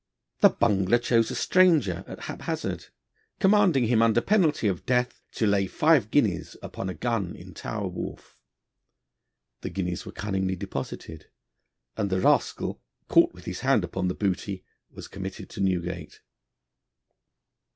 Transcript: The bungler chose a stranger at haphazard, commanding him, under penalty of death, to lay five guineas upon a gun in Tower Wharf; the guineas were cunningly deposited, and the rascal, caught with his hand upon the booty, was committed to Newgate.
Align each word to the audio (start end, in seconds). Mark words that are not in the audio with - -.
The 0.39 0.49
bungler 0.49 0.97
chose 0.97 1.29
a 1.29 1.35
stranger 1.35 2.03
at 2.07 2.21
haphazard, 2.21 2.87
commanding 3.39 3.85
him, 3.85 4.01
under 4.01 4.19
penalty 4.19 4.67
of 4.67 4.83
death, 4.87 5.21
to 5.33 5.45
lay 5.45 5.67
five 5.67 6.09
guineas 6.09 6.57
upon 6.63 6.89
a 6.89 6.95
gun 6.95 7.35
in 7.35 7.53
Tower 7.53 7.87
Wharf; 7.87 8.39
the 9.61 9.69
guineas 9.69 10.03
were 10.03 10.11
cunningly 10.11 10.55
deposited, 10.55 11.29
and 11.95 12.09
the 12.09 12.19
rascal, 12.19 12.81
caught 13.09 13.31
with 13.35 13.45
his 13.45 13.59
hand 13.59 13.83
upon 13.83 14.07
the 14.07 14.15
booty, 14.15 14.65
was 14.89 15.07
committed 15.07 15.51
to 15.51 15.61
Newgate. 15.61 16.21